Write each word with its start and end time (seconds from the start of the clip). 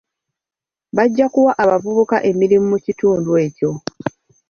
Bajja 0.95 1.25
kuwa 1.33 1.51
abavubuka 1.63 2.15
emirimu 2.29 2.65
mu 2.73 2.79
kitundu 2.85 3.29
ekyo. 3.45 3.71